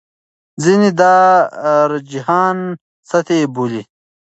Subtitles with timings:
[0.63, 1.15] ځینې دا
[1.91, 2.57] رجحان
[3.09, 3.81] سطحي بولي.